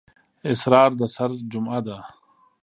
اسرار 0.51 0.89
د 0.99 1.01
سِر 1.15 1.31
جمعه 1.51 1.79
ده. 1.87 1.97